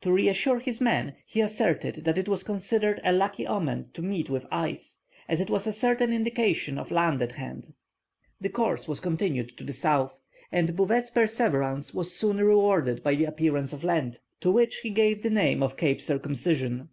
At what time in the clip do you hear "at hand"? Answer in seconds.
7.20-7.74